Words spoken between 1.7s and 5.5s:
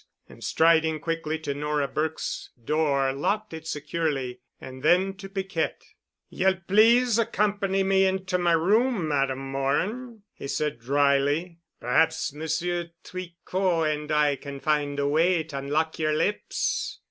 Burke's door locked it securely. And then to